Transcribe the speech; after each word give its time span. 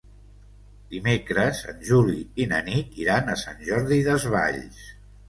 Dimecres 0.93 1.59
en 1.73 1.83
Juli 1.89 2.15
i 2.45 2.47
na 2.53 2.63
Nit 2.71 2.97
iran 3.03 3.29
a 3.35 3.37
Sant 3.43 3.63
Jordi 3.69 4.01
Desvalls. 4.09 4.81